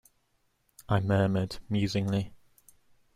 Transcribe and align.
I 0.89 0.99
murmured 0.99 1.59
musingly. 1.69 2.33